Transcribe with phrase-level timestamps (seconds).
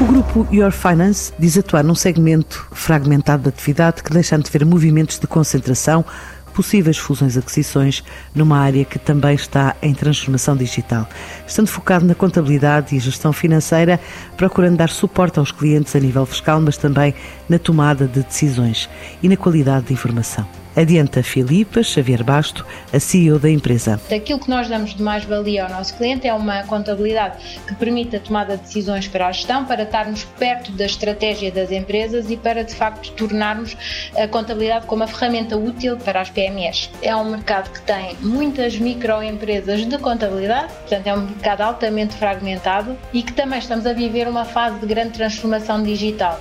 [0.00, 5.20] O grupo Your Finance diz atuar num segmento fragmentado de atividade que deixa antever movimentos
[5.20, 6.04] de concentração,
[6.52, 8.02] possíveis fusões-aquisições,
[8.34, 11.08] numa área que também está em transformação digital,
[11.46, 14.00] estando focado na contabilidade e gestão financeira,
[14.36, 17.14] procurando dar suporte aos clientes a nível fiscal, mas também
[17.48, 18.90] na tomada de decisões
[19.22, 20.63] e na qualidade de informação.
[20.76, 24.00] Adianta Filipa Xavier Basto, a CEO da empresa.
[24.12, 28.20] Aquilo que nós damos de mais-valia ao nosso cliente é uma contabilidade que permite a
[28.20, 32.64] tomada de decisões para a gestão, para estarmos perto da estratégia das empresas e para,
[32.64, 33.76] de facto, tornarmos
[34.16, 36.90] a contabilidade como uma ferramenta útil para as PMEs.
[37.00, 42.96] É um mercado que tem muitas microempresas de contabilidade, portanto, é um mercado altamente fragmentado
[43.12, 46.40] e que também estamos a viver uma fase de grande transformação digital.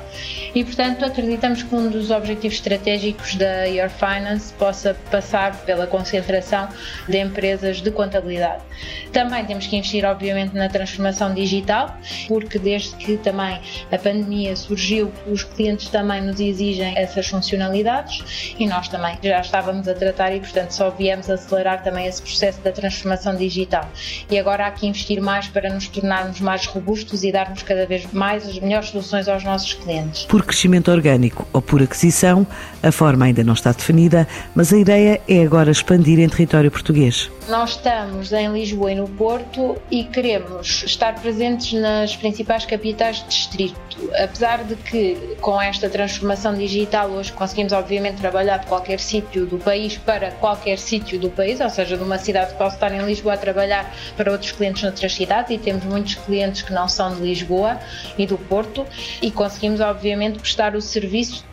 [0.55, 5.85] E, portanto, acreditamos que um dos objetivos estratégicos da Your Finance Finance possa passar pela
[5.85, 6.69] concentração
[7.09, 8.63] de empresas de contabilidade.
[9.11, 11.95] Também temos que investir, obviamente, na transformação digital,
[12.27, 13.59] porque desde que também
[13.91, 19.87] a pandemia surgiu, os clientes também nos exigem essas funcionalidades e nós também já estávamos
[19.87, 23.89] a tratar e, portanto, só viemos acelerar também esse processo da transformação digital.
[24.29, 28.11] E agora há que investir mais para nos tornarmos mais robustos e darmos cada vez
[28.13, 30.23] mais as melhores soluções aos nossos clientes.
[30.25, 32.47] Por crescimento orgânico ou por aquisição,
[32.81, 34.12] a forma ainda não está definida
[34.55, 37.29] mas a ideia é agora expandir em território português.
[37.49, 43.27] Nós estamos em Lisboa e no Porto e queremos estar presentes nas principais capitais de
[43.27, 43.75] distrito.
[44.23, 49.57] Apesar de que, com esta transformação digital, hoje conseguimos, obviamente, trabalhar de qualquer sítio do
[49.57, 53.33] país para qualquer sítio do país, ou seja, de uma cidade posso estar em Lisboa
[53.33, 57.21] a trabalhar para outros clientes noutras cidades, e temos muitos clientes que não são de
[57.21, 57.77] Lisboa
[58.17, 58.85] e do Porto,
[59.21, 61.43] e conseguimos, obviamente, prestar o serviço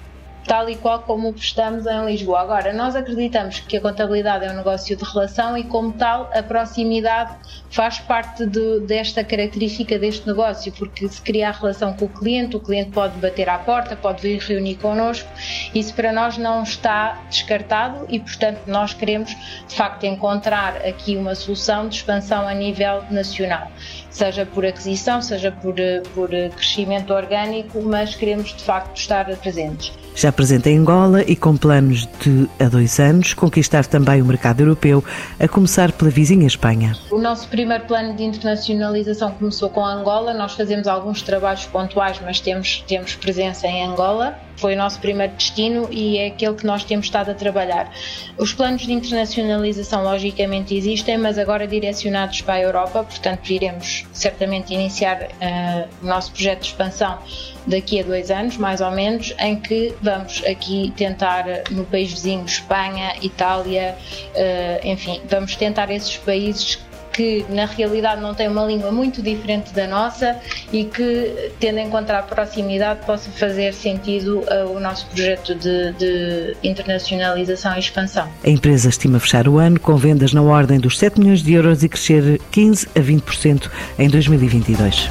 [0.51, 2.41] tal e qual como prestamos em Lisboa.
[2.41, 6.43] Agora, nós acreditamos que a contabilidade é um negócio de relação e, como tal, a
[6.43, 7.37] proximidade
[7.71, 12.57] faz parte de, desta característica deste negócio, porque se cria a relação com o cliente,
[12.57, 15.29] o cliente pode bater à porta, pode vir reunir connosco,
[15.73, 19.31] isso para nós não está descartado e, portanto, nós queremos
[19.69, 23.71] de facto encontrar aqui uma solução de expansão a nível nacional,
[24.11, 25.75] seja por aquisição, seja por,
[26.15, 29.93] por crescimento orgânico, mas queremos de facto estar presentes.
[30.15, 34.61] Já presente em Angola e com planos de, há dois anos, conquistar também o mercado
[34.61, 35.03] europeu,
[35.39, 36.97] a começar pela vizinha Espanha.
[37.11, 40.35] O nosso primeiro plano de internacionalização começou com Angola.
[40.35, 44.39] Nós fazemos alguns trabalhos pontuais, mas temos, temos presença em Angola.
[44.57, 47.91] Foi o nosso primeiro destino e é aquele que nós temos estado a trabalhar.
[48.37, 54.73] Os planos de internacionalização, logicamente, existem, mas agora direcionados para a Europa, portanto, iremos certamente
[54.75, 57.19] iniciar uh, o nosso projeto de expansão
[57.67, 62.45] daqui a dois anos, mais ou menos, em que vamos aqui tentar no país vizinho,
[62.45, 63.97] Espanha, Itália,
[64.35, 66.79] uh, enfim, vamos tentar esses países
[67.13, 70.37] que na realidade não têm uma língua muito diferente da nossa
[70.73, 75.93] e que, tendo em conta a proximidade, possa fazer sentido uh, o nosso projeto de,
[75.93, 78.29] de, internacionalização e expansão.
[78.45, 81.83] A empresa estima fechar o ano com vendas na ordem dos 7 milhões de euros
[81.83, 85.09] e crescer 15 a 20% em 2022.